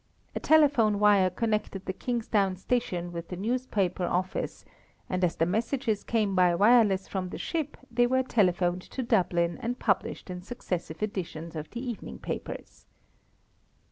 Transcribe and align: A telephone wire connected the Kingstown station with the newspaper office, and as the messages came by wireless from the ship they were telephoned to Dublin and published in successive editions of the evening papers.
A 0.35 0.39
telephone 0.39 0.97
wire 0.97 1.29
connected 1.29 1.85
the 1.85 1.93
Kingstown 1.93 2.57
station 2.57 3.11
with 3.11 3.27
the 3.27 3.35
newspaper 3.35 4.03
office, 4.05 4.65
and 5.07 5.23
as 5.23 5.35
the 5.35 5.45
messages 5.45 6.03
came 6.03 6.33
by 6.33 6.55
wireless 6.55 7.07
from 7.07 7.29
the 7.29 7.37
ship 7.37 7.77
they 7.91 8.07
were 8.07 8.23
telephoned 8.23 8.81
to 8.81 9.03
Dublin 9.03 9.59
and 9.61 9.77
published 9.77 10.31
in 10.31 10.41
successive 10.41 11.03
editions 11.03 11.55
of 11.55 11.69
the 11.69 11.87
evening 11.87 12.17
papers. 12.17 12.87